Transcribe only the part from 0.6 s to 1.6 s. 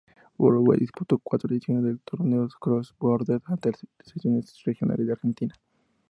disputó cuatro